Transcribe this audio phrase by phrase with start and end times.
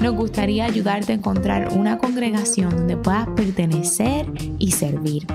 [0.00, 4.26] nos gustaría ayudarte a encontrar una congregación donde puedas pertenecer
[4.58, 5.26] y servir.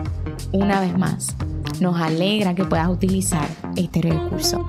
[0.51, 1.35] Una vez más,
[1.79, 4.65] nos alegra que puedas utilizar este recurso.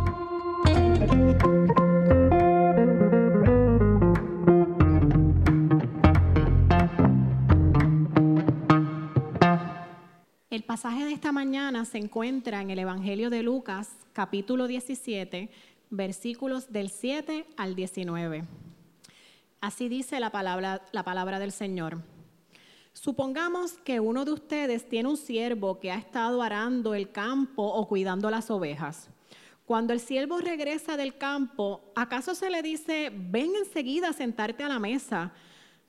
[10.50, 15.50] El pasaje de esta mañana se encuentra en el Evangelio de Lucas, capítulo 17,
[15.90, 18.44] versículos del 7 al 19.
[19.62, 22.02] Así dice la palabra, la palabra del Señor.
[22.94, 27.86] Supongamos que uno de ustedes tiene un siervo que ha estado arando el campo o
[27.86, 29.08] cuidando las ovejas.
[29.64, 34.68] Cuando el siervo regresa del campo, ¿acaso se le dice, ven enseguida a sentarte a
[34.68, 35.32] la mesa?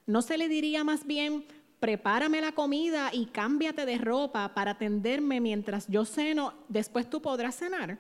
[0.05, 1.43] ¿No se le diría más bien,
[1.79, 7.55] prepárame la comida y cámbiate de ropa para atenderme mientras yo ceno, después tú podrás
[7.55, 7.97] cenar.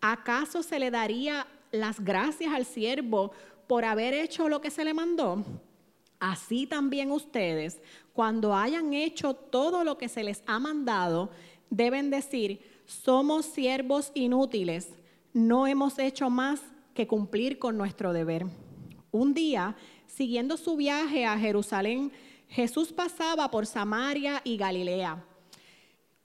[0.00, 3.32] ¿Acaso se le daría las gracias al siervo
[3.66, 5.44] por haber hecho lo que se le mandó?
[6.18, 7.80] Así también ustedes,
[8.12, 11.30] cuando hayan hecho todo lo que se les ha mandado,
[11.68, 14.94] deben decir, somos siervos inútiles,
[15.32, 16.62] no hemos hecho más
[16.94, 18.46] que cumplir con nuestro deber.
[19.10, 22.10] Un día, siguiendo su viaje a Jerusalén,
[22.48, 25.22] Jesús pasaba por Samaria y Galilea.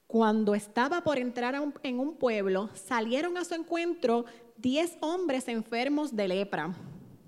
[0.07, 4.25] Cuando estaba por entrar en un pueblo, salieron a su encuentro
[4.57, 6.75] diez hombres enfermos de lepra.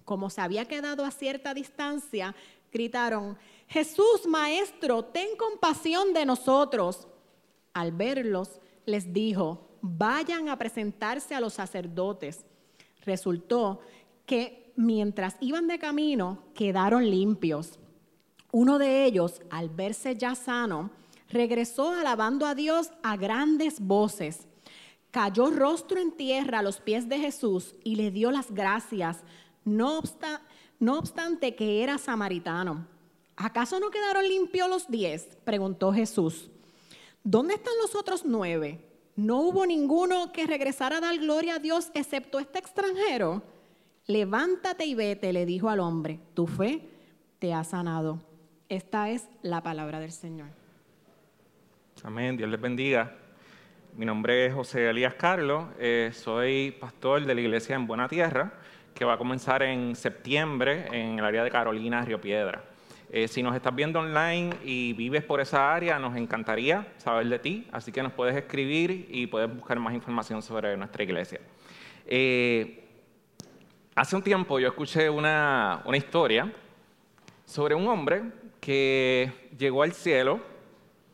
[0.06, 2.36] Como se había quedado a cierta distancia,
[2.72, 3.38] gritaron,
[3.68, 7.08] Jesús, Maestro, ten compasión de nosotros.
[7.74, 12.46] Al verlos, les dijo, vayan a presentarse a los sacerdotes.
[13.06, 13.80] Resultó
[14.26, 17.80] que mientras iban de camino, quedaron limpios.
[18.52, 20.92] Uno de ellos, al verse ya sano,
[21.30, 24.48] regresó alabando a Dios a grandes voces.
[25.12, 29.24] Cayó rostro en tierra a los pies de Jesús y le dio las gracias,
[29.66, 32.88] no, obstante que era samaritano.
[33.36, 35.38] ¿Acaso no quedaron limpios los diez?
[35.44, 36.50] preguntó Jesús.
[37.24, 38.80] ¿Dónde están los otros nueve?
[39.16, 43.44] ¿No hubo ninguno que regresara a dar gloria a Dios excepto este extranjero?
[44.08, 46.82] Levántate y vete, le dijo al hombre, tu fe
[47.40, 48.20] te ha sanado.
[48.70, 50.48] Esta es la palabra del Señor.
[52.04, 53.16] Amén, Dios les bendiga.
[53.96, 58.60] Mi nombre es José Elías Carlos, eh, soy pastor de la iglesia en Buena Tierra,
[58.94, 62.64] que va a comenzar en septiembre en el área de Carolina, Río Piedra.
[63.10, 67.38] Eh, si nos estás viendo online y vives por esa área, nos encantaría saber de
[67.40, 71.40] ti, así que nos puedes escribir y puedes buscar más información sobre nuestra iglesia.
[72.08, 72.84] Eh,
[73.96, 76.52] hace un tiempo yo escuché una, una historia
[77.46, 78.24] sobre un hombre
[78.60, 80.40] que llegó al cielo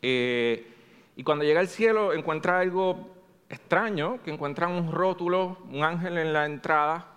[0.01, 0.67] eh,
[1.15, 3.09] y cuando llega al cielo encuentra algo
[3.49, 7.08] extraño, que encuentra un rótulo, un ángel en la entrada,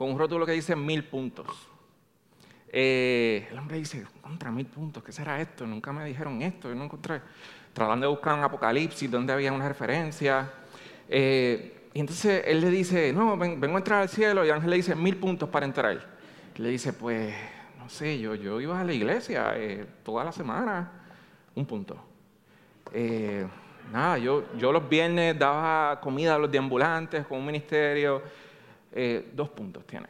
[0.00, 1.46] con un rótulo que dice mil puntos.
[2.72, 5.66] Eh, el hombre dice, contra mil puntos, ¿qué será esto?
[5.66, 7.20] Nunca me dijeron esto, yo no encontré.
[7.74, 10.50] Tratando de buscar un apocalipsis donde había una referencia.
[11.06, 14.70] Eh, y entonces él le dice, no, vengo a entrar al cielo, y el ángel
[14.70, 16.00] le dice mil puntos para entrar.
[16.56, 17.34] le dice, pues
[17.86, 20.92] sé, yo, yo iba a la iglesia eh, toda la semana,
[21.54, 22.02] un punto.
[22.90, 23.46] Eh,
[23.92, 28.22] nada, yo, yo los viernes daba comida a los deambulantes con un ministerio,
[28.92, 30.08] eh, dos puntos tiene.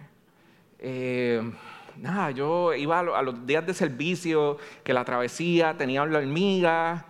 [1.96, 7.06] nada, yo iba a, los días de servicio, que la travesía tenía la hormiga,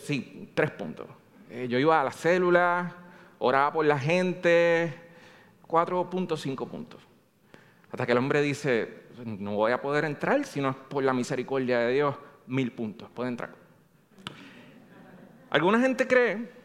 [0.00, 1.06] sí, tres puntos.
[1.68, 2.92] yo iba a las células,
[3.38, 4.92] oraba por la gente,
[5.66, 7.00] cuatro puntos, cinco puntos.
[7.90, 11.12] Hasta que el hombre dice, no voy a poder entrar si no es por la
[11.12, 12.16] misericordia de Dios,
[12.46, 13.50] mil puntos, puede entrar.
[15.50, 16.57] Alguna gente cree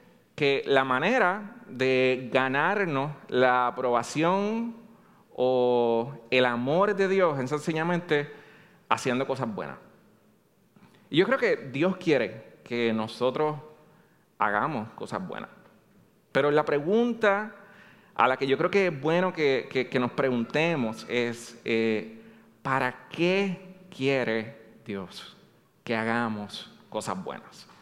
[0.43, 4.75] que la manera de ganarnos la aprobación
[5.33, 8.29] o el amor de Dios es sencillamente
[8.89, 9.77] haciendo cosas buenas.
[11.09, 13.55] Y yo creo que Dios quiere que nosotros
[14.37, 15.49] hagamos cosas buenas.
[16.33, 17.55] Pero la pregunta
[18.13, 22.21] a la que yo creo que es bueno que, nos preguntemos es, eh,
[22.61, 25.37] ¿para qué quiere Dios
[25.85, 27.72] que hagamos cosas buenas?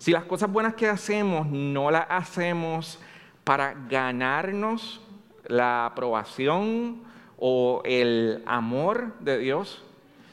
[0.00, 2.98] Si las cosas buenas que hacemos no las hacemos
[3.44, 4.98] para ganarnos
[5.44, 7.02] la aprobación
[7.36, 9.84] o el amor de Dios,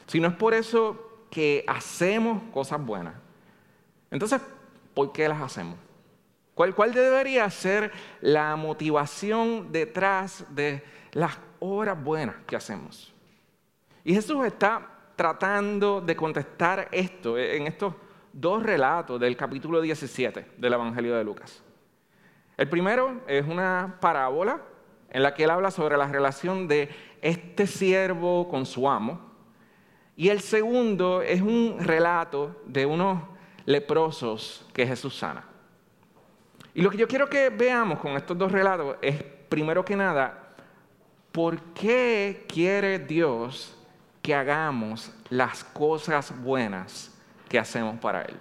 [0.06, 3.12] si no es por eso, que hacemos cosas buenas.
[4.10, 4.40] Entonces,
[4.94, 5.76] ¿por qué las hacemos?
[6.54, 7.92] ¿Cuál, ¿Cuál, debería ser
[8.22, 10.82] la motivación detrás de
[11.12, 13.12] las obras buenas que hacemos?
[14.02, 17.92] Y Jesús está tratando de contestar esto en estos
[18.32, 21.62] dos relatos del capítulo 17 del Evangelio de Lucas.
[22.56, 24.60] El primero es una parábola
[25.10, 26.90] en la que él habla sobre la relación de
[27.22, 29.20] este siervo con su amo.
[30.16, 33.22] Y el segundo es un relato de unos
[33.64, 35.44] leprosos que Jesús sana.
[36.74, 40.54] Y lo que yo quiero que veamos con estos dos relatos es, primero que nada,
[41.32, 43.76] ¿por qué quiere Dios
[44.20, 47.17] que hagamos las cosas buenas
[47.48, 48.36] que hacemos para Él?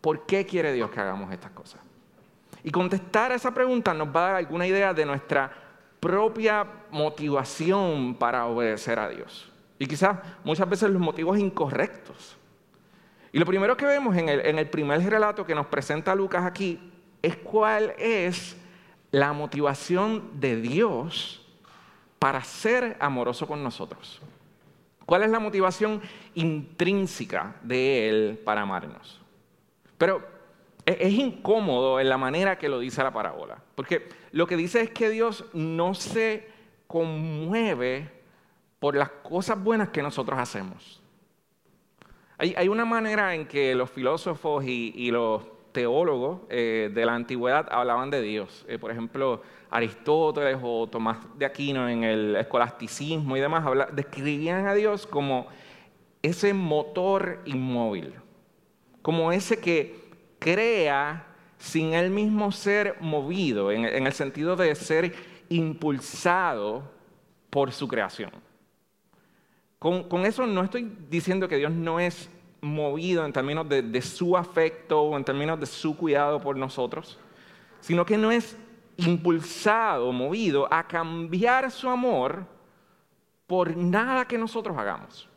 [0.00, 1.80] ¿Por qué quiere Dios que hagamos estas cosas?
[2.64, 5.50] Y contestar a esa pregunta nos va a dar alguna idea de nuestra
[6.00, 9.50] propia motivación para obedecer a Dios.
[9.78, 12.36] Y quizás muchas veces los motivos incorrectos.
[13.32, 16.44] Y lo primero que vemos en el, en el primer relato que nos presenta Lucas
[16.44, 16.92] aquí
[17.22, 18.56] es cuál es
[19.10, 21.46] la motivación de Dios
[22.18, 24.20] para ser amoroso con nosotros.
[25.12, 26.00] ¿Cuál es la motivación
[26.32, 29.20] intrínseca de Él para amarnos?
[29.98, 30.26] Pero
[30.86, 34.90] es incómodo en la manera que lo dice la parábola, porque lo que dice es
[34.90, 36.48] que Dios no se
[36.86, 38.10] conmueve
[38.78, 41.02] por las cosas buenas que nosotros hacemos.
[42.38, 48.10] Hay, una manera en que los filósofos y, los teólogos eh, de la antigüedad hablaban
[48.10, 48.64] de Dios.
[48.68, 54.74] Eh, por ejemplo, Aristóteles o Tomás de Aquino en el escolasticismo y demás describían a
[54.74, 55.46] Dios como
[56.22, 58.14] ese motor inmóvil,
[59.00, 60.00] como ese que
[60.38, 61.26] crea
[61.58, 65.14] sin él mismo ser movido, en, el sentido de ser
[65.48, 66.90] impulsado
[67.50, 68.30] por su creación.
[69.78, 72.28] Con, eso no estoy diciendo que Dios no es
[72.62, 77.18] movido en términos de, su afecto o en términos de su cuidado por nosotros,
[77.80, 78.56] sino que no es
[78.96, 82.46] impulsado, movido a cambiar su amor
[83.48, 85.28] por nada que nosotros hagamos.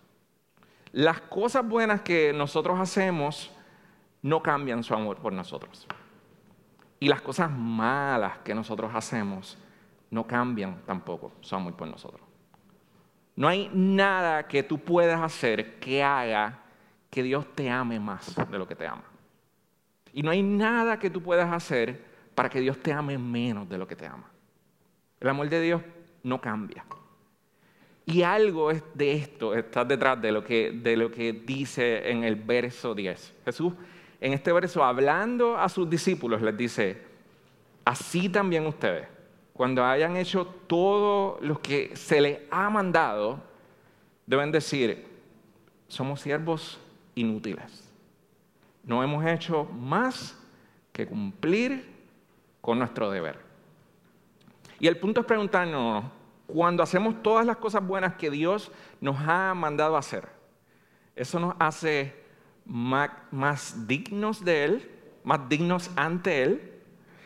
[0.91, 3.51] Las cosas buenas que nosotros hacemos
[4.21, 5.87] no cambian su amor por nosotros.
[6.99, 9.57] Y las cosas malas que nosotros hacemos
[10.11, 12.21] no cambian tampoco su amor por nosotros.
[13.35, 16.64] No hay nada que tú puedas hacer que haga
[17.15, 19.05] que Dios te ame más de lo que te ama.
[20.11, 22.03] Y no hay nada que tú puedas hacer
[22.35, 24.29] para que Dios te ame menos de lo que te ama.
[25.21, 25.81] El amor de Dios
[26.23, 26.83] no cambia.
[28.05, 32.35] Y algo de esto está detrás de lo que, de lo que dice en el
[32.35, 33.33] verso 10.
[33.45, 33.71] Jesús
[34.19, 37.01] en este verso, hablando a sus discípulos, les dice,
[37.85, 39.07] así también ustedes,
[39.53, 43.41] cuando hayan hecho todo lo que se les ha mandado,
[44.25, 45.07] deben decir,
[45.87, 46.81] somos siervos
[47.15, 47.91] inútiles.
[48.83, 50.37] No hemos hecho más
[50.91, 51.93] que cumplir
[52.61, 53.39] con nuestro deber.
[54.79, 56.05] Y el punto es preguntarnos,
[56.47, 58.71] cuando hacemos todas las cosas buenas que Dios
[59.01, 60.29] nos ha mandado hacer,
[61.15, 62.25] eso nos hace
[62.65, 64.91] más, dignos de Él,
[65.23, 66.71] más dignos ante Él?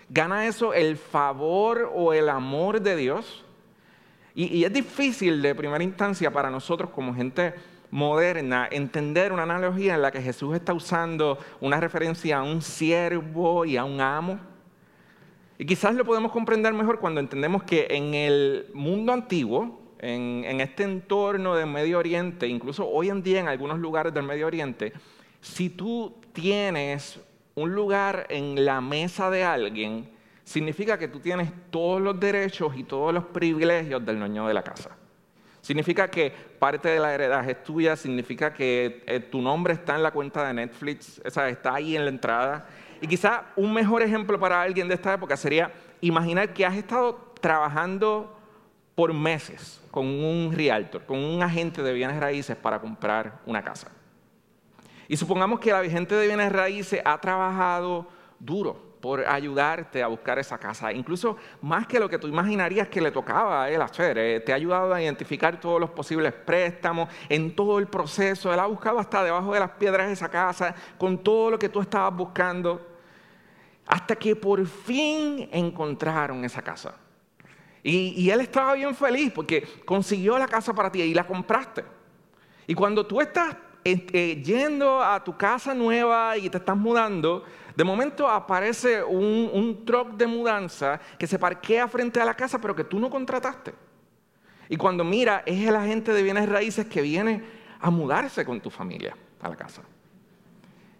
[0.10, 3.46] ¿Gana eso el favor o el amor de Dios?
[4.36, 7.53] Y, es difícil de primera instancia para nosotros como gente
[7.91, 13.65] moderna entender una analogía en la que Jesús está usando una referencia a un siervo
[13.65, 14.39] y a un amo.
[15.58, 20.62] Y quizás lo podemos comprender mejor cuando entendemos que en el mundo antiguo, en, en
[20.62, 24.93] este entorno del Medio Oriente, incluso hoy en día en algunos lugares del Medio Oriente,
[25.41, 27.19] si tú tienes
[27.55, 30.10] un lugar en la mesa de alguien,
[30.43, 34.63] significa que tú tienes todos los derechos y todos los privilegios del dueño de la
[34.63, 34.99] casa.
[35.62, 40.04] Significa que parte de la heredad es tuya, significa que eh, tu nombre está en
[40.04, 42.68] la cuenta de Netflix, está ahí en la entrada.
[43.01, 47.34] Y quizá un mejor ejemplo para alguien de esta época sería imaginar que has estado
[47.42, 48.38] trabajando
[48.96, 53.89] por meses con un realtor, con un agente de bienes raíces para comprar una casa.
[55.08, 58.08] Y supongamos que la vigente de bienes raíces ha trabajado
[58.39, 60.91] duro por ayudarte a buscar esa casa.
[60.91, 64.18] Incluso más que lo que tú imaginarías que le tocaba a él hacer.
[64.18, 68.53] Eh, te ha ayudado a identificar todos los posibles préstamos en todo el proceso.
[68.53, 71.82] Él ha buscado hasta debajo de las piedras esa casa con todo lo que tú
[71.82, 72.86] estabas buscando.
[73.86, 76.96] Hasta que por fin encontraron esa casa.
[77.82, 81.86] Y, y él estaba bien feliz porque consiguió la casa para ti y la compraste.
[82.68, 87.46] Y cuando tú estás eh, yendo a tu casa nueva y te estás mudando,
[87.79, 92.59] de momento aparece un, un truck de mudanza que se parquea frente a la casa,
[92.59, 93.74] pero que tú no contrataste.
[94.67, 97.41] Y cuando mira, es el agente de bienes raíces que viene
[97.79, 99.81] a mudarse con tu familia a la casa.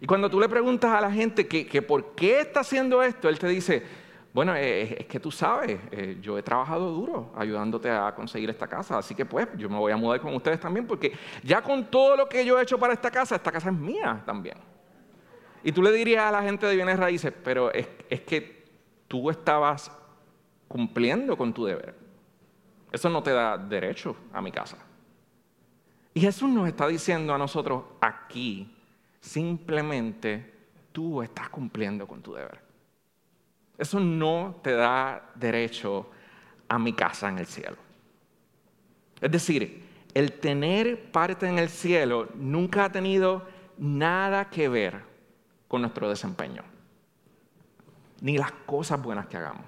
[0.00, 3.38] Y cuando tú le preguntas a la gente que, por qué está haciendo esto, él
[3.38, 3.82] te dice,
[4.32, 8.96] bueno, es, que tú sabes, eh, yo he trabajado duro ayudándote a conseguir esta casa,
[8.96, 12.16] así que pues yo me voy a mudar con ustedes también, porque ya con todo
[12.16, 14.56] lo que yo he hecho para esta casa, esta casa es mía también.
[15.62, 17.86] Y tú le dirías a la gente de bienes raíces, pero es,
[18.26, 18.64] que
[19.08, 19.90] tú estabas
[20.68, 21.94] cumpliendo con tu deber.
[22.90, 24.78] Eso no te da derecho a mi casa.
[26.14, 28.74] Y Jesús nos está diciendo a nosotros aquí,
[29.20, 30.52] simplemente
[30.92, 32.60] tú estás cumpliendo con tu deber.
[33.78, 36.10] Eso no te da derecho
[36.68, 37.76] a mi casa en el cielo.
[39.20, 43.46] Es decir, el tener parte en el cielo nunca ha tenido
[43.78, 45.09] nada que ver
[45.70, 46.64] con nuestro desempeño,
[48.20, 49.64] ni las cosas buenas que hagamos,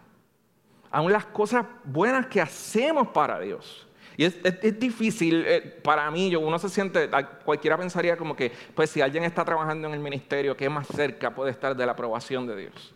[0.91, 6.41] aún las cosas buenas que hacemos para Dios y es, difícil eh, para mí, yo,
[6.41, 7.09] uno se siente,
[7.45, 11.35] cualquiera pensaría como que, pues si alguien está trabajando en el ministerio, ¿qué más cerca
[11.35, 12.95] puede estar de la aprobación de Dios?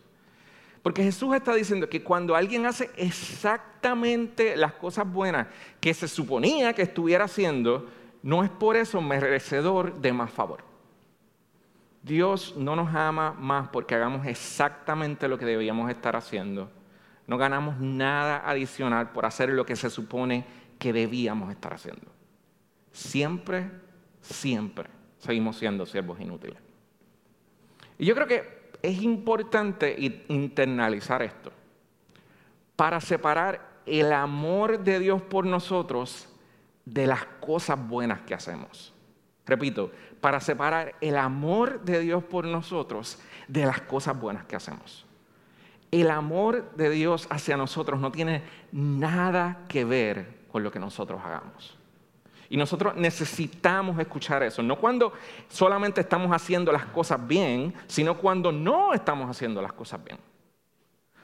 [0.82, 5.48] Porque Jesús está diciendo que cuando alguien hace exactamente las cosas buenas
[5.80, 7.88] que se suponía que estuviera haciendo,
[8.22, 10.65] no es por eso merecedor de más favor.
[12.06, 16.70] Dios no nos ama más porque hagamos exactamente lo que debíamos estar haciendo.
[17.26, 20.46] No ganamos nada adicional por hacer lo que se supone
[20.78, 22.06] que debíamos estar haciendo.
[22.92, 23.68] Siempre,
[24.20, 26.58] siempre seguimos siendo siervos inútiles.
[27.98, 29.96] Y yo creo que es importante
[30.28, 31.50] internalizar esto
[32.76, 36.28] para separar el amor de Dios por nosotros
[36.84, 38.94] de las cosas buenas que hacemos.
[39.44, 39.90] Repito,
[40.26, 45.06] para separar el amor de Dios por nosotros de las cosas buenas que hacemos.
[45.92, 48.42] El amor de Dios hacia nosotros no tiene
[48.72, 51.78] nada que ver lo que nosotros hagamos.
[52.48, 55.12] Y nosotros necesitamos escuchar eso, no cuando
[55.48, 60.18] solamente estamos haciendo las cosas bien, sino cuando no estamos haciendo las cosas bien.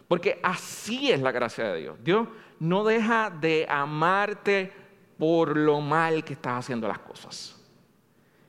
[0.07, 1.99] Porque así es la gracia de Dios.
[2.05, 2.29] Dios
[2.61, 4.73] no deja de amarte
[5.19, 7.59] por lo mal que estás haciendo las cosas.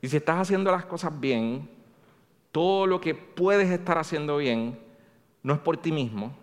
[0.03, 1.69] Y si estás haciendo las cosas bien,
[2.51, 4.77] todo lo que puedes estar haciendo bien
[5.41, 6.35] no es por ti mismo,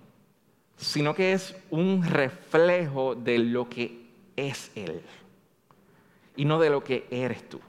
[0.78, 5.02] sino que es un reflejo de lo que es Él
[6.36, 7.60] y no de lo que eres tú.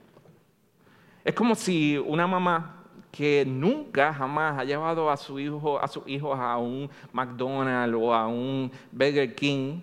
[1.25, 6.07] Es como si una mamá que nunca jamás ha llevado a, su hijo, a sus
[6.07, 9.81] hijos a un McDonald's o a un Burger King,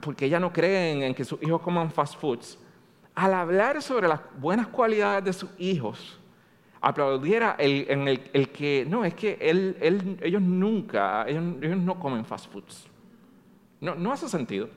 [0.00, 2.58] porque ella no cree en, que sus hijos coman fast foods,
[3.14, 6.18] al hablar sobre las buenas cualidades de sus hijos,
[6.80, 11.42] aplaudiera el, en el, que, no, es que ellos nunca, ellos,
[11.76, 12.88] no comen fast foods.
[13.80, 14.68] No, no hace sentido.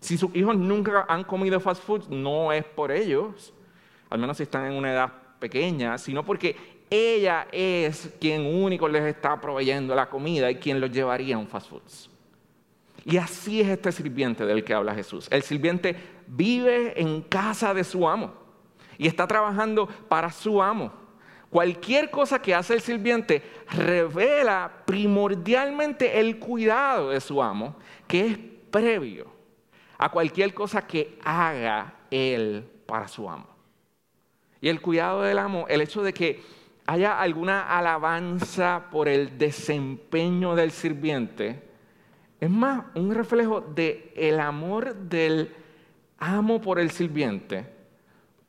[0.00, 3.52] Si sus hijos nunca han comido fast food, no es por ellos,
[4.10, 6.56] al menos si están en una edad pequeña, sino porque
[6.90, 11.48] ella es quien único les está proveyendo la comida y quien los llevaría a un
[11.48, 11.82] fast food.
[13.04, 15.26] Y así es este sirviente del que habla Jesús.
[15.30, 18.34] El sirviente vive en casa de su amo
[18.98, 20.92] y está trabajando para su amo.
[21.50, 27.76] Cualquier cosa que hace el sirviente revela primordialmente el cuidado de su amo,
[28.08, 28.38] que es
[28.70, 29.26] previo
[29.96, 33.46] a cualquier cosa que haga él para su amo.
[34.60, 36.42] Y el cuidado del amo, el hecho de que
[36.86, 41.62] haya alguna alabanza por el desempeño del sirviente,
[42.40, 45.54] es más un reflejo del el amor del
[46.24, 47.66] amo por el sirviente,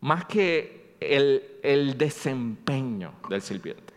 [0.01, 3.93] más que el, el desempeño del sirviente.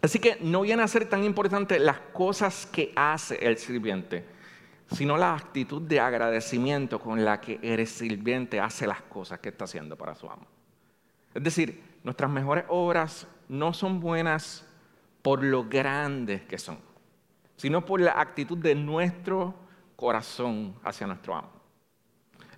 [0.00, 4.24] Así que no viene a ser tan importante las cosas que hace el sirviente,
[4.92, 9.64] sino la actitud de agradecimiento con la que eres sirviente hace las cosas que está
[9.64, 10.46] haciendo para su amo.
[11.34, 14.66] Es decir, nuestras mejores obras no son buenas
[15.20, 16.78] por lo grandes que son,
[17.56, 19.54] sino por la actitud de nuestro
[19.96, 21.57] corazón hacia nuestro amo.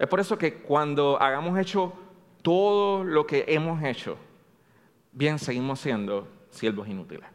[0.01, 1.93] Es por eso que cuando hagamos hecho
[2.41, 4.17] todo lo que hemos hecho,
[5.13, 7.29] bien seguimos siendo siervos inútiles.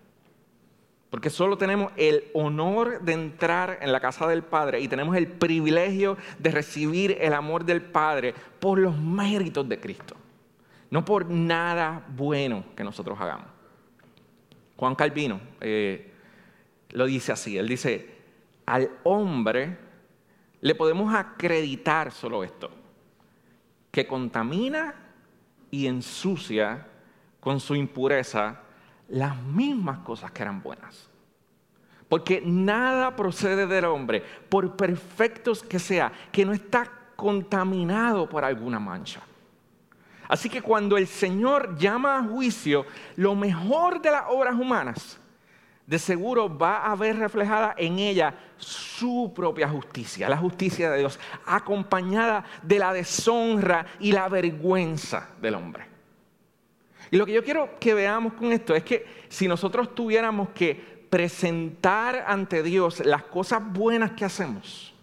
[1.11, 5.27] Porque solo tenemos el honor de entrar en la casa del Padre y tenemos el
[5.27, 10.15] privilegio de recibir el amor del Padre por los méritos de Cristo,
[10.89, 13.45] no por nada bueno que nosotros hagamos.
[14.75, 16.11] Juan Calvino eh,
[16.89, 18.09] lo dice así, él dice,
[18.65, 19.84] al hombre
[20.61, 22.69] le podemos acreditar solo esto,
[23.91, 24.95] que contamina
[25.71, 26.87] y ensucia
[27.39, 28.61] con su impureza
[29.09, 31.09] las mismas cosas que eran buenas.
[32.09, 38.79] Porque nada procede del hombre, por perfectos que sea, que no está contaminado por alguna
[38.79, 39.21] mancha.
[40.27, 42.85] Así que cuando el Señor llama a juicio,
[43.15, 45.19] lo mejor de las obras humanas,
[45.87, 51.19] de seguro va a ver reflejada en ella su propia justicia, la justicia de Dios,
[51.45, 55.85] acompañada de la deshonra y la vergüenza del hombre.
[57.11, 60.73] Y lo que yo quiero que veamos con esto es que si nosotros tuviéramos que
[61.09, 64.93] presentar ante Dios las cosas buenas que hacemos,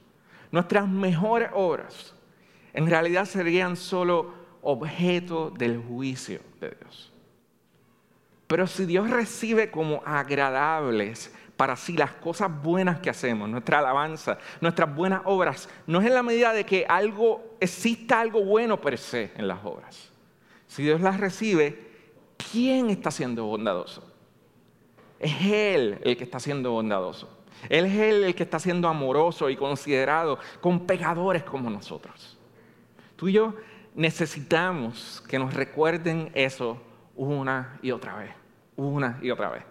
[0.51, 2.15] nuestras mejores obras,
[2.75, 7.12] en realidad serían solo objeto del juicio de Dios.
[8.53, 14.37] Pero si Dios recibe como agradables para sí las cosas buenas que hacemos, nuestra alabanza,
[14.61, 18.99] nuestras buenas obras, no es en la medida de que algo exista algo bueno per
[18.99, 20.13] se en las obras.
[20.67, 21.93] Si Dios las recibe,
[22.53, 24.13] ¿quién está siendo bondadoso?
[25.19, 27.31] Es Él el que está siendo bondadoso.
[27.71, 32.37] Él es Él el que está siendo amoroso y considerado con pecadores como nosotros.
[33.17, 33.55] Tú y yo
[33.95, 36.79] necesitamos que nos recuerden eso
[37.17, 38.31] una y otra vez,
[38.76, 39.64] una y otra vez.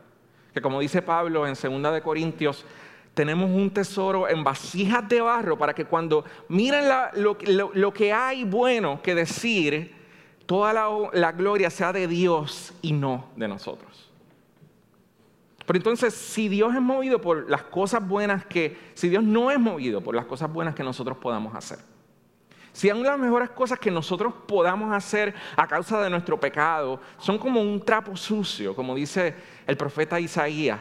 [0.54, 2.66] Que como dice Pablo en 2 de Corintios,
[3.14, 9.02] tenemos un tesoro en vasijas de barro para que cuando miren lo, que hay bueno
[9.02, 9.94] que decir,
[10.46, 10.74] toda
[11.14, 14.12] la gloria sea de Dios y no de nosotros.
[15.66, 19.60] Pero entonces, si Dios es movido por las cosas buenas que, si Dios no es
[19.60, 21.80] movido por las cosas buenas que nosotros podamos hacer,
[22.74, 27.38] si aún las mejores cosas que nosotros podamos hacer a causa de nuestro pecado son
[27.38, 29.36] como un trapo sucio, como dice
[29.68, 30.80] el profeta Isaías,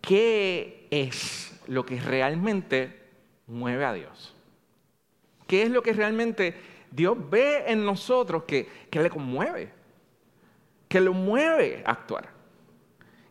[0.00, 3.02] ¿qué es lo que realmente
[3.46, 4.34] mueve a Dios?
[5.46, 6.54] ¿Qué es lo que realmente
[6.90, 9.70] Dios ve en nosotros que, que le conmueve?
[10.88, 12.30] Que lo mueve a actuar.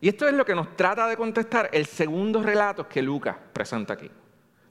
[0.00, 3.94] Y esto es lo que nos trata de contestar el segundo relato que Lucas presenta
[3.94, 4.10] aquí.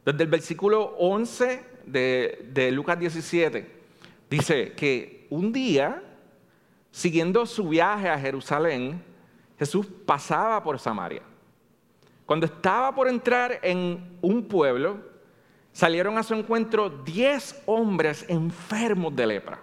[0.05, 3.69] Desde el versículo 11 de, Lucas 17,
[4.29, 6.01] dice que un día,
[6.91, 9.03] siguiendo su viaje a Jerusalén,
[9.57, 11.21] Jesús pasaba por Samaria.
[12.25, 14.97] Cuando estaba por entrar en un pueblo,
[15.71, 19.59] salieron a su encuentro diez hombres enfermos de lepra.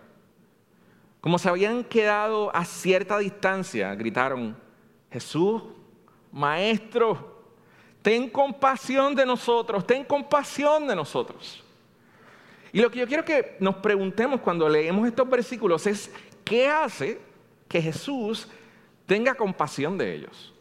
[1.21, 4.57] Como se habían quedado a cierta distancia, gritaron,
[5.11, 5.63] Jesús,
[6.33, 7.43] Maestro,
[8.03, 11.63] ten compasión de nosotros, ten compasión de nosotros.
[12.73, 16.13] Y lo que yo quiero que nos preguntemos cuando leemos estos versículos es,
[16.45, 17.21] ¿qué hace
[17.69, 18.49] que Jesús
[19.07, 20.55] tenga compasión de ellos?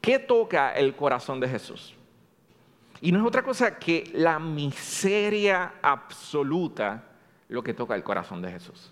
[0.00, 1.94] ¿Qué toca el corazón de Jesús?
[3.00, 7.04] Y no es otra cosa que la miseria absoluta
[7.48, 8.90] lo que toca el corazón de Jesús.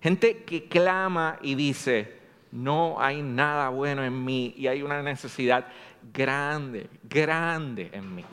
[0.00, 2.18] Gente que clama y dice,
[2.52, 5.66] no hay nada bueno en mí y hay una necesidad
[6.12, 8.24] grande, grande en mí.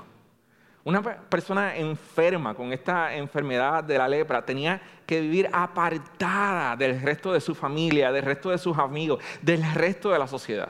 [0.86, 7.34] Una persona enferma con esta enfermedad de la lepra tenía que vivir apartada del resto
[7.34, 10.70] de su familia, del resto de sus amigos, del resto de la sociedad.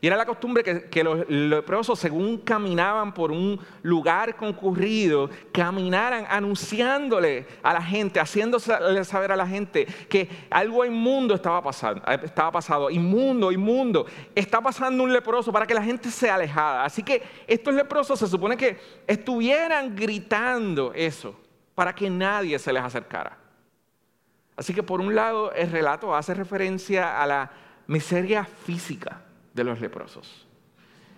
[0.00, 7.46] Y era la costumbre que, los leprosos, según caminaban por un lugar concurrido, caminaran anunciándole
[7.62, 12.90] a la gente, haciéndole saber a la gente que algo inmundo estaba pasando, estaba pasado,
[12.90, 16.84] inmundo, inmundo, está pasando un leproso para que la gente se alejara.
[16.84, 21.34] Así que estos leprosos se supone que estuvieran gritando eso
[21.74, 23.36] para que nadie se les acercara.
[24.56, 27.50] Así que por un lado el relato hace referencia a la
[27.86, 29.22] miseria física
[29.58, 30.46] de los leprosos.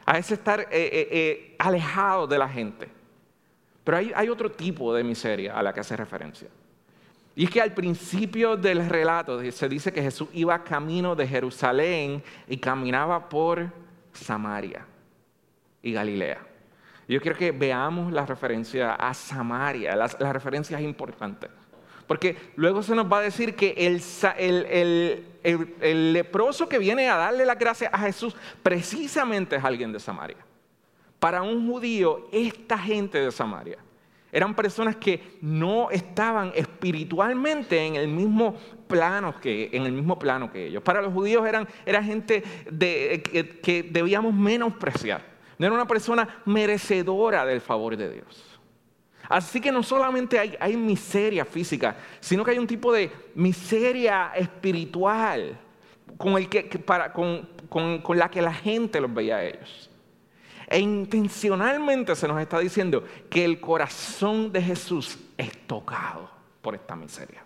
[0.05, 2.88] A ese estar eh, eh, eh, alejado de la gente.
[3.85, 6.48] Pero hay, hay otro tipo de miseria a la que hace referencia.
[7.37, 12.22] Y es que al principio del relato se dice que Jesús iba camino de Jerusalén
[12.48, 13.70] y caminaba por
[14.12, 14.85] Samaria
[15.83, 16.46] y Galilea.
[17.07, 21.48] Yo quiero que veamos la referencia a Samaria, la, la referencia es importante.
[22.11, 24.03] Porque luego se nos va a decir que el,
[26.12, 30.38] leproso que viene a darle la gracia a Jesús precisamente es alguien de Samaria.
[31.20, 33.79] Para un judío, esta gente de Samaria
[34.33, 38.57] eran personas que no estaban espiritualmente en el mismo
[38.88, 40.83] plano que, en el mismo plano que ellos.
[40.83, 42.42] Para los judíos eran, era gente
[42.73, 45.23] que debíamos menospreciar.
[45.59, 48.50] No era una persona merecedora del favor de Dios.
[49.31, 55.57] Así que no solamente hay, miseria física, sino que hay un tipo de miseria espiritual
[56.19, 56.35] con,
[58.19, 59.88] la que la gente los veía a ellos.
[60.66, 66.29] E intencionalmente se nos está diciendo que el corazón de Jesús es tocado
[66.61, 67.45] por esta miseria.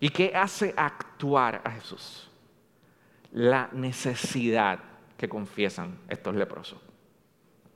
[0.00, 2.30] ¿Y qué hace actuar a Jesús?
[3.32, 4.78] La necesidad
[5.18, 6.78] que confiesan estos leprosos.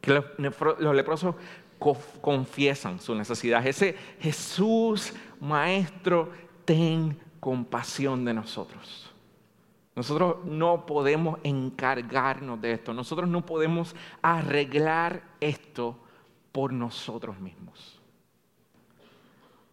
[0.01, 1.35] Que los leprosos
[1.79, 3.67] confiesan su necesidad.
[3.67, 6.31] Ese Jesús, Maestro,
[6.65, 9.13] ten compasión de nosotros.
[9.95, 12.93] Nosotros no podemos encargarnos de esto.
[12.93, 15.99] Nosotros no podemos arreglar esto
[16.53, 18.01] por nosotros mismos.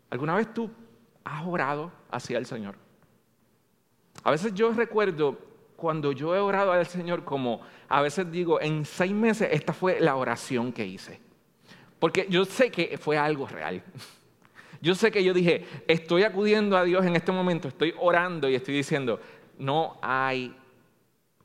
[0.09, 0.69] ¿Alguna vez tú
[1.23, 2.75] has orado hacia el Señor?
[4.23, 5.37] A veces yo recuerdo
[5.75, 9.99] cuando yo he orado al Señor como a veces digo, en seis meses esta fue
[9.99, 11.19] la oración que hice.
[12.03, 13.81] Porque yo sé que fue algo real.
[14.81, 18.55] Yo sé que yo dije, estoy acudiendo a Dios en este momento, estoy orando y
[18.55, 19.21] estoy diciendo,
[19.57, 20.53] no hay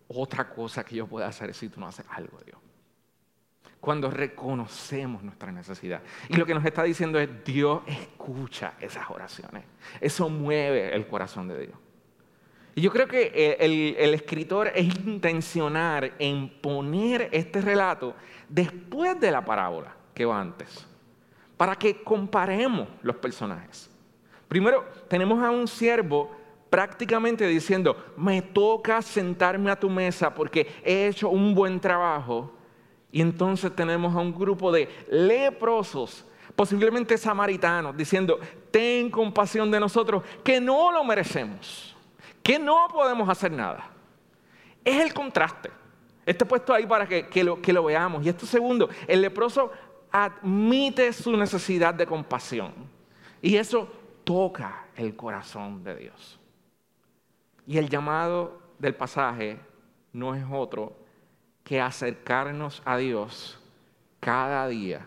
[0.09, 2.59] otra cosa que yo pueda hacer si tú no haces algo, Dios.
[3.79, 6.03] Cuando reconocemos nuestra necesidad.
[6.29, 9.63] Y lo que nos está diciendo es, Dios escucha esas oraciones.
[10.01, 11.79] Eso mueve el corazón de Dios.
[12.75, 18.17] Y yo creo que el, el, escritor es intencional en poner este relato
[18.49, 20.89] después de la parábola que va antes
[21.59, 23.91] para que comparemos los personajes.
[24.47, 26.31] Primero, tenemos a un siervo
[26.71, 32.53] prácticamente diciendo, me toca sentarme a tu mesa porque he hecho un buen trabajo.
[33.11, 38.39] Y entonces tenemos a un grupo de leprosos, posiblemente samaritanos, diciendo,
[38.71, 41.97] ten compasión de nosotros, que no lo merecemos,
[42.43, 43.91] que no podemos hacer nada.
[44.85, 45.71] Es el contraste.
[46.25, 48.25] Este puesto ahí para que, lo, que lo veamos.
[48.25, 49.73] Y esto segundo, el leproso
[50.11, 52.73] admite su necesidad de compasión.
[53.41, 53.89] Y eso
[54.25, 56.39] toca el corazón de Dios.
[57.67, 59.59] Y el llamado del pasaje
[60.13, 60.97] no es otro
[61.63, 63.61] que acercarnos a Dios
[64.21, 65.07] cada día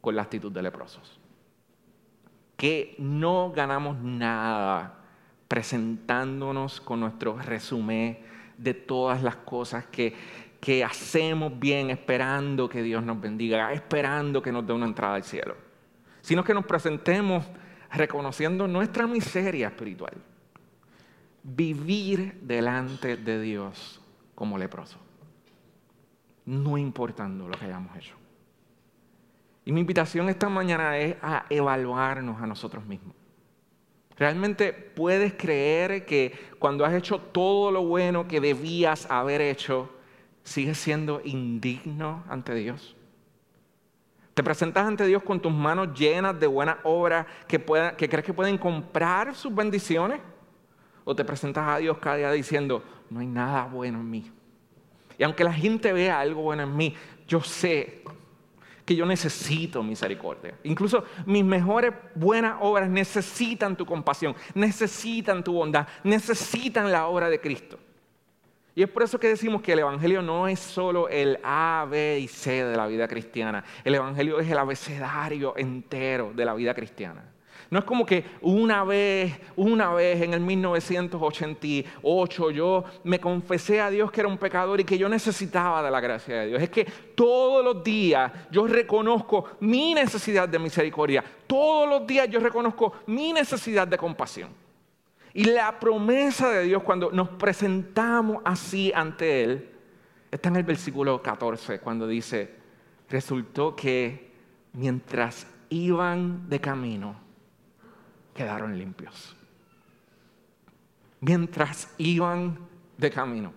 [0.00, 1.18] con la actitud de leprosos.
[2.56, 4.94] Que no ganamos nada
[5.48, 8.18] presentándonos con nuestro resumen
[8.58, 10.14] de todas las cosas que
[10.60, 15.24] que hacemos bien esperando que Dios nos bendiga, esperando que nos dé una entrada al
[15.24, 15.56] cielo,
[16.20, 17.44] sino que nos presentemos
[17.92, 20.14] reconociendo nuestra miseria espiritual.
[21.42, 24.00] Vivir delante de Dios
[24.34, 24.98] como leproso,
[26.44, 28.14] no importando lo que hayamos hecho.
[29.64, 33.14] Y mi invitación esta mañana es a evaluarnos a nosotros mismos.
[34.16, 39.90] ¿Realmente puedes creer que cuando has hecho todo lo bueno que debías haber hecho,
[40.48, 42.96] ¿Sigues siendo indigno ante Dios?
[44.32, 47.62] ¿Te presentas ante Dios con tus manos llenas de buenas obras que,
[47.98, 50.20] que crees que pueden comprar sus bendiciones?
[51.04, 54.32] ¿O te presentas a Dios cada día diciendo, no hay nada bueno en mí?
[55.18, 56.94] Y aunque la gente vea algo bueno en mí,
[57.26, 58.02] yo sé
[58.86, 60.54] que yo necesito misericordia.
[60.64, 67.38] Incluso mis mejores buenas obras necesitan tu compasión, necesitan tu bondad, necesitan la obra de
[67.38, 67.78] Cristo.
[68.78, 72.20] Y es por eso que decimos que el Evangelio no es solo el A, B
[72.20, 73.64] y C de la vida cristiana.
[73.82, 77.24] El Evangelio es el abecedario entero de la vida cristiana.
[77.70, 83.90] No es como que una vez, una vez en el 1988 yo me confesé a
[83.90, 86.62] Dios que era un pecador y que yo necesitaba de la gracia de Dios.
[86.62, 86.84] Es que
[87.16, 91.24] todos los días yo reconozco mi necesidad de misericordia.
[91.48, 94.67] Todos los días yo reconozco mi necesidad de compasión.
[95.38, 99.70] Y la promesa de Dios cuando nos presentamos así ante Él
[100.32, 102.56] está en el versículo 14, cuando dice,
[103.08, 104.32] resultó que
[104.72, 107.14] mientras iban de camino,
[108.34, 109.36] quedaron limpios.
[111.20, 112.58] Mientras iban
[112.96, 113.52] de camino,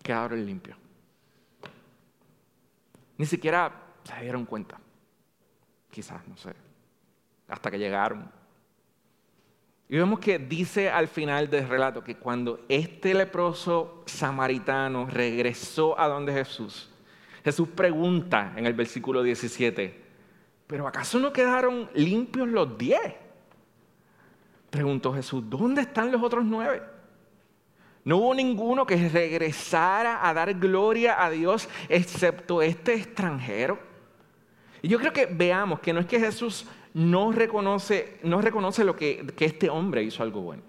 [0.00, 0.78] quedaron limpios.
[3.18, 4.78] Ni siquiera se dieron cuenta.
[5.90, 6.54] Quizás, no sé.
[7.48, 8.43] Hasta que llegaron
[9.94, 16.08] y vemos que dice al final del relato que cuando este leproso samaritano regresó a
[16.08, 16.90] donde Jesús,
[17.44, 20.02] Jesús pregunta en el versículo 17,
[20.66, 23.14] ¿pero acaso no quedaron limpios los diez?
[24.68, 26.82] Preguntó Jesús, ¿dónde están los otros nueve?
[28.02, 33.78] No hubo ninguno que regresara a dar gloria a Dios excepto este extranjero.
[34.82, 38.96] Y yo creo que veamos que no es que Jesús no reconoce, no reconoce lo
[38.96, 40.62] que, que este hombre hizo algo bueno.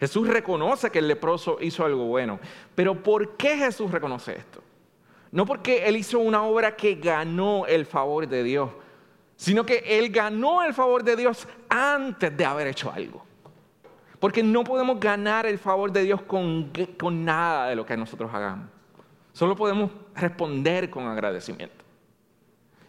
[0.00, 2.38] Jesús reconoce que el leproso hizo algo bueno.
[2.74, 4.62] Pero ¿por qué Jesús reconoce esto?
[5.32, 8.70] No porque él hizo una obra que ganó el favor de Dios,
[9.36, 13.24] sino que él ganó el favor de Dios antes de haber hecho algo.
[14.20, 18.30] Porque no podemos ganar el favor de Dios con, con nada de lo que nosotros
[18.32, 18.68] hagamos.
[19.32, 21.84] Solo podemos responder con agradecimiento.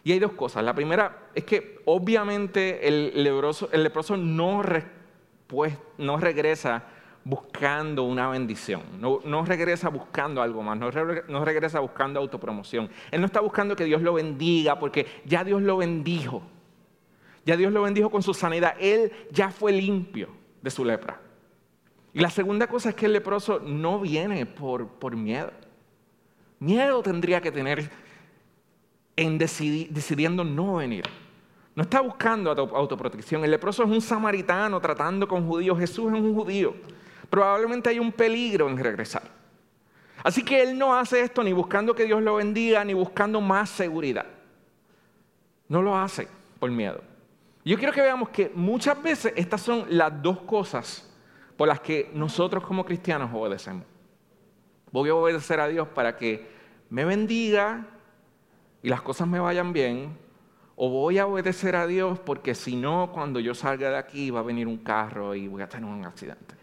[0.02, 0.64] Y hay dos cosas.
[0.64, 3.68] La primera es que obviamente el leproso,
[5.46, 6.84] pues, no regresa
[7.22, 12.88] buscando una bendición, no, regresa buscando algo más, no, regresa buscando autopromoción.
[13.10, 16.42] Él no está buscando que Dios lo bendiga porque ya Dios lo bendijo.
[17.44, 18.74] Ya Dios lo bendijo con su sanidad.
[18.78, 20.28] Él ya fue limpio
[20.62, 21.20] de su lepra.
[22.12, 25.50] Y la segunda cosa es que el leproso no viene por miedo.
[26.58, 27.90] Miedo tendría que tener
[29.16, 31.04] en decidiendo no venir.
[31.74, 33.44] No está buscando autoprotección.
[33.44, 35.78] El leproso es un samaritano tratando con judíos.
[35.78, 36.74] Jesús es un judío.
[37.28, 39.22] Probablemente hay un peligro en regresar.
[40.22, 43.70] Así que él no hace esto ni buscando que Dios lo bendiga, ni buscando más
[43.70, 44.26] seguridad.
[45.68, 47.00] No lo hace por miedo.
[47.64, 51.08] Yo quiero que veamos que muchas veces estas son las dos cosas
[51.56, 53.84] por las que nosotros como cristianos obedecemos.
[54.90, 56.48] Voy a obedecer a Dios para que
[56.88, 57.86] me bendiga
[58.82, 60.16] y las cosas me vayan bien,
[60.76, 64.40] o voy a obedecer a Dios porque si no, cuando yo salga de aquí va
[64.40, 66.54] a venir un carro y voy a tener un accidente.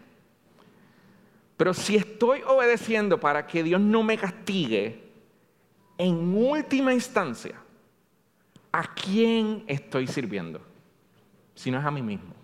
[1.56, 5.08] Pero si estoy obedeciendo para que Dios no me castigue,
[5.98, 7.56] en última instancia,
[8.72, 10.60] ¿a quién estoy sirviendo?
[11.54, 12.34] Si no es a mí mismo.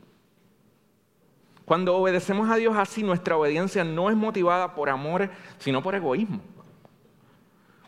[1.64, 6.40] Cuando obedecemos a Dios así, nuestra obediencia no es motivada por amor, sino por egoísmo.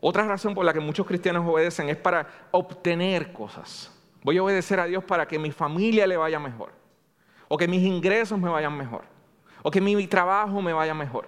[0.08, 3.90] Otra razón por la que muchos cristianos obedecen es para obtener cosas.
[4.22, 6.70] Voy a obedecer a Dios para que mi familia le vaya mejor,
[7.48, 9.02] o que mis ingresos me vayan mejor,
[9.64, 11.26] o que mi trabajo me vaya mejor.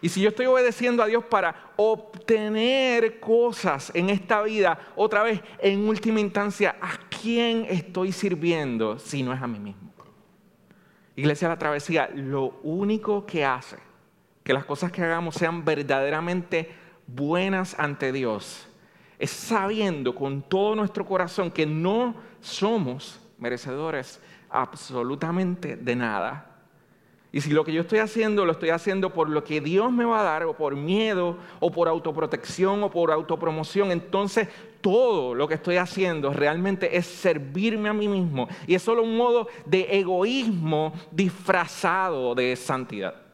[0.00, 5.40] Y si yo estoy obedeciendo a Dios para obtener cosas en esta vida, otra vez,
[5.58, 9.90] en última instancia, ¿a quién estoy sirviendo si no es a mí mismo?
[11.16, 13.78] Iglesia de la Travesía, lo único que hace
[14.44, 16.70] que las cosas que hagamos sean verdaderamente
[17.14, 18.66] buenas ante Dios
[19.20, 24.18] es sabiendo con todo nuestro corazón que no somos merecedores
[24.48, 26.46] absolutamente de nada.
[27.30, 30.06] Y si lo que yo estoy haciendo lo estoy haciendo por lo que Dios me
[30.06, 34.48] va a dar, o por miedo, o por autoprotección, o por autopromoción, entonces
[34.80, 38.48] todo lo que estoy haciendo realmente es servirme a mí mismo.
[38.66, 43.29] Y es solo un modo de egoísmo disfrazado de santidad.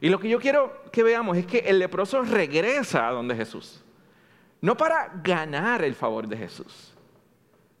[0.00, 3.82] Y lo que yo quiero que veamos es que el leproso regresa a donde Jesús.
[4.60, 6.94] No para ganar el favor de Jesús,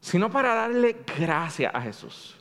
[0.00, 2.36] sino para darle gracia a Jesús.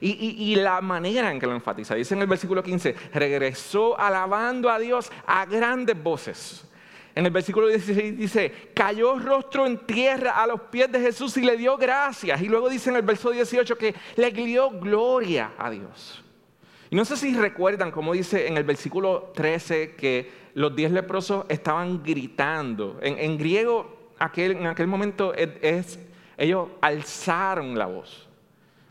[0.00, 4.78] Y, la manera en que lo enfatiza, dice en el versículo 15, regresó alabando a
[4.78, 6.64] Dios a grandes voces.
[7.14, 11.40] En el versículo 16 dice, cayó rostro en tierra a los pies de Jesús y
[11.40, 12.40] le dio gracias.
[12.42, 16.22] Y luego dice en el verso 18 que le dio gloria a Dios.
[16.90, 21.44] Y no sé si recuerdan, como dice en el versículo 13, que los diez leprosos
[21.48, 22.98] estaban gritando.
[23.02, 25.98] En, griego, en aquel momento, es,
[26.36, 28.26] ellos alzaron la voz.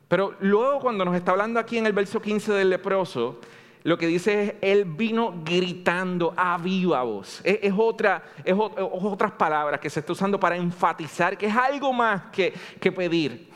[0.07, 3.39] Pero luego cuando nos está hablando aquí en el verso 15 del leproso,
[3.83, 7.41] lo que dice es, él vino gritando a viva voz.
[7.43, 12.23] Es, otra, es, otras palabras que se está usando para enfatizar que es algo más
[12.31, 13.49] que, que pedir.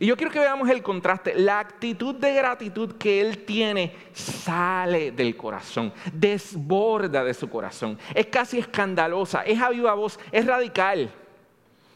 [0.00, 1.34] Y yo quiero que veamos el contraste.
[1.34, 7.98] La actitud de gratitud que él tiene sale del corazón, desborda de su corazón.
[8.14, 11.12] Es casi escandalosa, es a viva voz, es radical.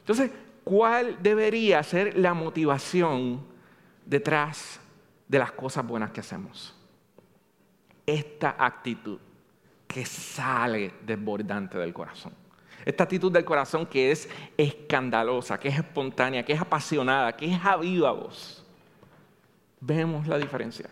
[0.01, 0.31] Entonces,
[0.63, 3.45] ¿cuál debería ser la motivación
[4.05, 4.81] detrás
[5.27, 6.75] de las cosas buenas que hacemos?
[8.05, 9.19] Esta actitud
[9.87, 12.46] que sale desbordante del corazón.
[12.87, 17.59] Esta actitud del corazón que es escandalosa, que es espontánea, que es apasionada, que es
[17.65, 18.65] a viva voz.
[19.81, 20.89] Vemos la diferencia.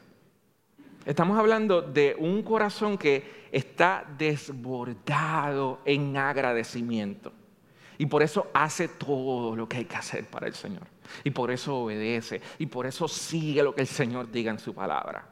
[1.07, 7.33] Estamos hablando de un corazón que está desbordado en agradecimiento.
[7.97, 10.89] Y por eso hace todo lo que hay que hacer para el Señor.
[11.23, 12.41] Y por eso obedece.
[12.59, 15.29] Y por eso sigue lo que el Señor diga en su palabra.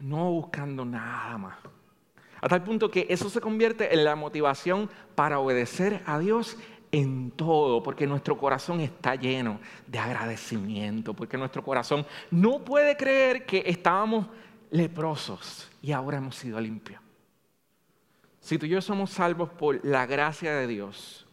[0.00, 1.56] No buscando nada más.
[2.42, 6.58] A tal punto que eso se convierte en la motivación para obedecer a Dios
[6.90, 13.46] en todo, porque nuestro corazón está lleno de agradecimiento, porque nuestro corazón no puede creer
[13.46, 14.26] que estábamos
[14.72, 17.00] leprosos y ahora hemos sido limpios.
[18.40, 21.24] Si tú y yo somos salvos por la gracia de Dios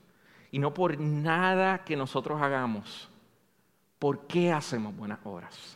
[0.52, 3.10] y no por nada que nosotros hagamos,
[3.98, 5.76] ¿por qué hacemos buenas obras?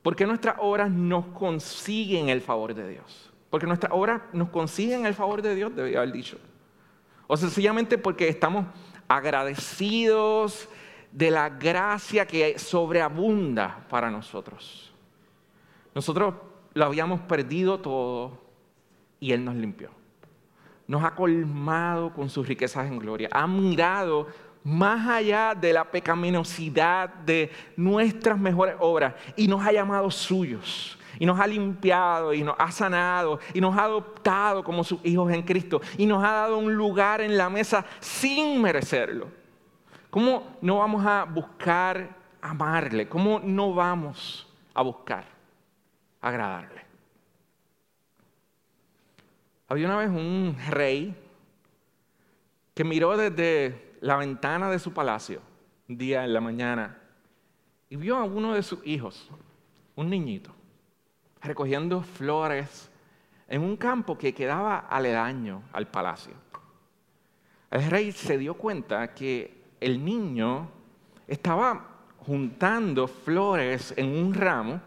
[0.00, 3.33] ¿Por qué nuestras obras nos consiguen el favor de Dios?
[3.54, 6.38] Porque nuestras obras nos consiguen el favor de Dios, debía haber dicho.
[7.28, 8.66] O sencillamente porque estamos
[9.06, 10.68] agradecidos
[11.12, 14.92] de la gracia que sobreabunda para nosotros.
[15.94, 16.34] Nosotros
[16.72, 18.42] lo habíamos perdido todo
[19.20, 19.90] y Él nos limpió.
[20.88, 23.28] Nos ha colmado con sus riquezas en gloria.
[23.30, 24.26] Ha mirado
[24.64, 31.26] más allá de la pecaminosidad de nuestras mejores obras y nos ha llamado suyos y
[31.26, 35.42] nos ha limpiado y nos ha sanado y nos ha adoptado como sus hijos en
[35.42, 39.28] Cristo y nos ha dado un lugar en la mesa sin merecerlo.
[40.10, 42.08] ¿Cómo no vamos a buscar
[42.40, 43.08] amarle?
[43.08, 45.24] ¿Cómo no vamos a buscar
[46.20, 46.82] agradarle?
[49.68, 51.16] Había una vez un rey
[52.74, 55.40] que miró desde la ventana de su palacio
[55.88, 56.98] un día en la mañana
[57.88, 59.30] y vio a uno de sus hijos,
[59.94, 60.54] un niñito,
[61.44, 62.90] recogiendo flores
[63.48, 66.32] en un campo que quedaba aledaño al palacio.
[67.70, 70.68] El rey se dio cuenta que el niño
[71.26, 74.80] estaba juntando flores en un ramo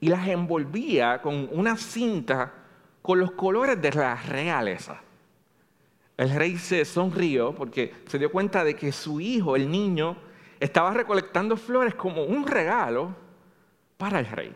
[0.00, 2.52] y las envolvía con una cinta
[3.02, 5.00] con los colores de la realeza.
[6.16, 10.16] El rey se sonrió porque se dio cuenta de que su hijo, el niño,
[10.60, 13.14] estaba recolectando flores como un regalo
[13.98, 14.54] para el rey.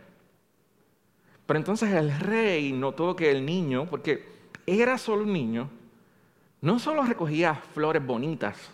[1.48, 4.22] Pero entonces el rey notó que el niño, porque
[4.66, 5.70] era solo un niño,
[6.60, 8.70] no solo recogía flores bonitas,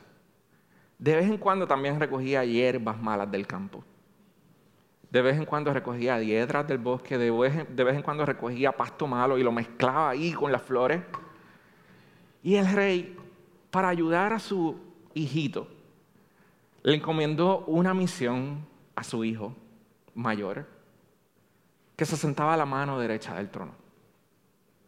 [0.98, 3.84] de vez en cuando también recogía hierbas malas del campo.
[5.08, 7.30] De vez en cuando recogía hiedras del bosque, de
[7.84, 11.00] vez en cuando recogía pasto malo y lo mezclaba ahí con las flores.
[12.42, 13.16] Y el rey,
[13.70, 14.76] para ayudar a su
[15.14, 15.68] hijito,
[16.82, 19.54] le encomendó una misión a su hijo
[20.12, 20.73] mayor,
[21.96, 23.72] que se sentaba a la mano derecha del trono.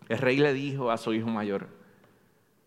[0.08, 1.68] El rey le dijo a su hijo mayor,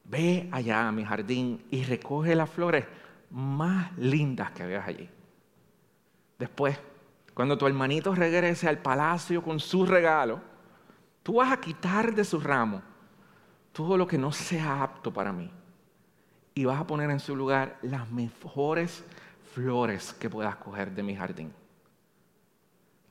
[0.04, 2.86] ve allá a mi jardín y recoge las flores
[3.30, 5.10] más lindas que veas allí.
[6.38, 6.78] Después,
[7.34, 10.42] cuando tu hermanito regrese al palacio con su regalo,
[11.24, 12.82] tú vas a quitar de su ramo
[13.72, 15.52] todo lo que no sea apto para mí.
[16.56, 19.04] Y vas a poner en su lugar las mejores
[19.54, 21.54] flores que puedas coger de mi jardín.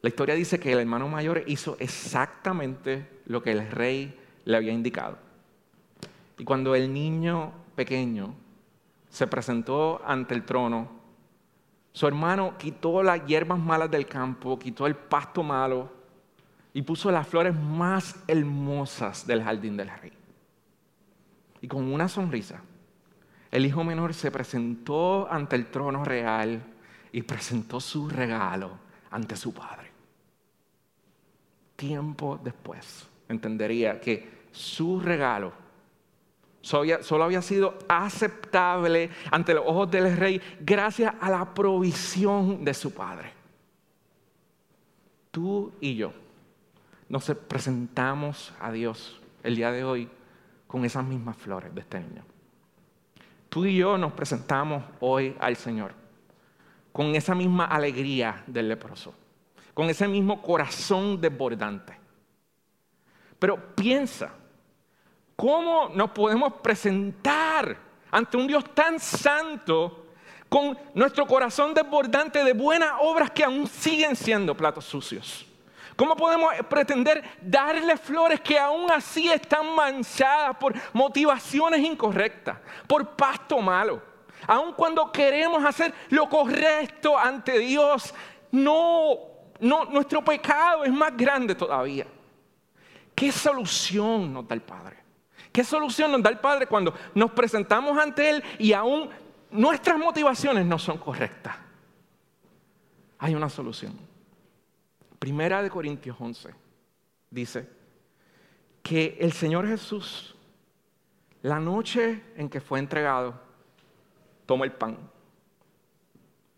[0.01, 4.73] La historia dice que el hermano mayor hizo exactamente lo que el rey le había
[4.73, 5.19] indicado.
[6.39, 8.35] Y cuando el niño pequeño
[9.11, 10.89] se presentó ante el trono,
[11.93, 15.91] su hermano quitó las hierbas malas del campo, quitó el pasto malo
[16.73, 20.13] y puso las flores más hermosas del jardín del rey.
[21.61, 22.63] Y con una sonrisa,
[23.51, 26.63] el hijo menor se presentó ante el trono real
[27.11, 28.79] y presentó su regalo
[29.11, 29.78] ante su padre.
[31.79, 35.53] Tiempo después entendería que su regalo
[36.61, 42.93] solo había sido aceptable ante los ojos del rey gracias a la provisión de su
[42.93, 43.31] padre.
[45.31, 46.13] Tú y yo
[47.09, 50.09] nos presentamos a Dios el día de hoy
[50.67, 52.25] con esas mismas flores de este niño.
[53.49, 55.93] Tú y yo nos presentamos hoy al Señor
[56.91, 59.15] con esa misma alegría del leproso,
[59.79, 61.97] con ese mismo corazón desbordante.
[63.39, 64.33] Pero piensa,
[65.37, 67.77] ¿cómo nos podemos presentar
[68.11, 70.07] ante un Dios tan santo
[70.49, 75.47] con nuestro corazón desbordante de buenas obras que aún siguen siendo platos sucios?
[75.95, 83.61] ¿Cómo podemos pretender darle flores que aún así están manchadas por motivaciones incorrectas, por pasto
[83.61, 84.03] malo?
[84.45, 88.13] Aun cuando queremos hacer lo correcto ante Dios,
[88.51, 92.07] no, no, nuestro pecado es más grande todavía.
[93.15, 94.97] ¿Qué solución nos da el Padre?
[95.53, 99.11] ¿Qué solución nos da el Padre cuando nos presentamos ante Él y aún
[99.51, 101.57] nuestras motivaciones no son correctas?
[103.19, 103.99] Hay una solución.
[105.19, 106.55] Primera de Corintios 11
[107.31, 107.69] dice
[108.83, 110.37] que el Señor Jesús,
[111.43, 113.41] la noche en que fue entregado,
[114.47, 114.97] tomó el pan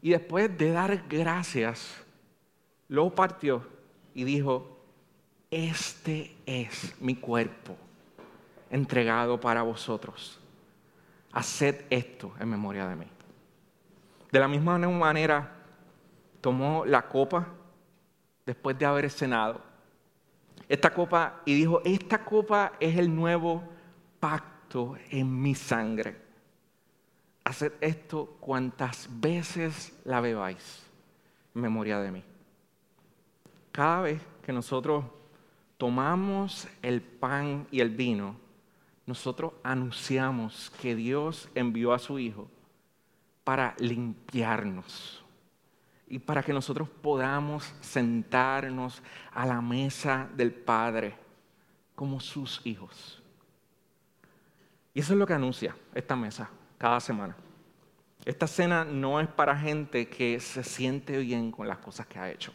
[0.03, 2.05] y después de dar gracias,
[2.91, 3.65] lo partió
[4.15, 4.79] y dijo,
[5.49, 7.77] este es mi cuerpo
[8.69, 10.41] entregado para vosotros.
[11.33, 13.07] Haced esto en memoria de mí.
[14.33, 15.57] De la misma manera,
[16.41, 17.47] tomó la copa
[18.45, 19.63] después de haber cenado
[20.69, 23.63] esta copa y dijo, esta copa es el nuevo
[24.19, 26.17] pacto en mi sangre.
[27.45, 30.83] Haced esto cuantas veces la bebáis
[31.55, 32.30] en memoria de mí.
[33.73, 35.05] Cada vez que nosotros
[35.79, 38.37] tomamos el pan y el vino,
[39.07, 42.49] nosotros anunciamos que Dios envió a su Hijo
[43.45, 45.25] para limpiarnos
[46.07, 49.03] y para que nosotros podamos sentarnos
[49.33, 51.15] a la mesa del Padre
[51.95, 53.23] como sus hijos.
[54.93, 57.37] Y eso es lo que anuncia esta mesa cada semana.
[58.25, 62.31] Esta cena no es para gente que se siente bien con las cosas que ha
[62.31, 62.53] hecho.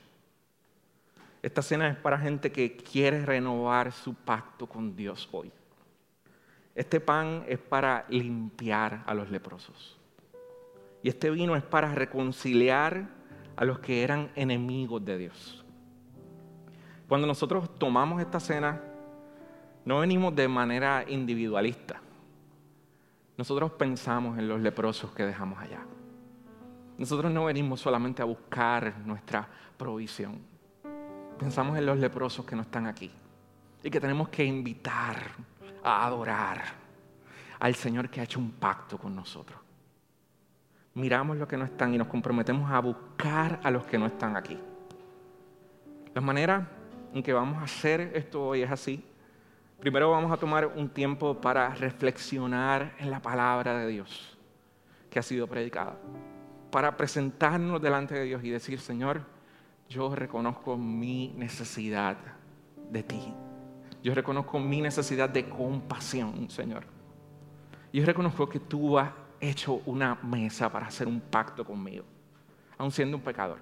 [1.45, 5.51] Esta cena es para gente que quiere renovar su pacto con Dios hoy.
[6.73, 9.95] Este pan es para limpiar a los leprosos.
[11.03, 13.09] Y este vino es para reconciliar
[13.55, 15.63] a los que eran enemigos de Dios.
[17.07, 18.81] Cuando nosotros tomamos esta cena,
[19.85, 22.01] no venimos de manera individualista.
[23.37, 25.85] Nosotros pensamos en los leprosos que dejamos allá.
[26.97, 30.54] Nosotros no venimos solamente a buscar nuestra provisión.
[31.39, 33.11] Pensamos en los leprosos que no están aquí
[33.83, 35.17] y que tenemos que invitar
[35.83, 36.63] a adorar
[37.59, 39.59] al Señor que ha hecho un pacto con nosotros.
[40.93, 44.37] Miramos los que no están y nos comprometemos a buscar a los que no están
[44.37, 44.57] aquí.
[46.13, 46.69] La manera
[47.13, 49.05] en que vamos a hacer esto hoy es así.
[49.79, 54.37] Primero vamos a tomar un tiempo para reflexionar en la palabra de Dios
[55.09, 55.97] que ha sido predicada.
[56.71, 59.34] Para presentarnos delante de Dios y decir, Señor,
[59.89, 62.17] yo reconozco mi necesidad
[62.91, 63.33] de ti.
[64.03, 66.85] Yo reconozco mi necesidad de compasión, Señor.
[67.91, 72.05] Yo reconozco que tú has hecho una mesa para hacer un pacto conmigo,
[72.77, 73.59] aun siendo un pecador.